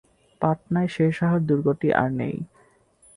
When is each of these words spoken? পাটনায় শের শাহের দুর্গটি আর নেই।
পাটনায় 0.41 0.89
শের 0.93 1.11
শাহের 1.11 1.41
দুর্গটি 1.49 1.89
আর 1.93 2.09
নেই। 2.19 2.35